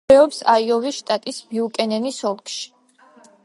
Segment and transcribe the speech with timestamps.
[0.03, 2.69] მდებარეობს აიოვის შტატის ბიუკენენის ოლქში.